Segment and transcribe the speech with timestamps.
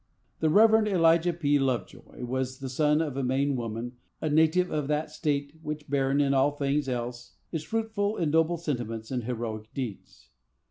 [0.39, 0.87] The Rev.
[0.87, 1.59] Elijah P.
[1.59, 6.19] Lovejoy was the son of a Maine woman, a native of that state which, barren
[6.19, 10.31] in all things else, is fruitful in noble sentiments and heroic deeds.